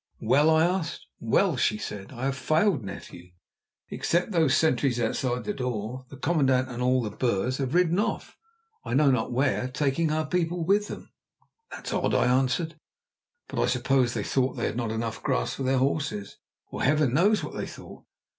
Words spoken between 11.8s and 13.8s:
odd," I answered, "but I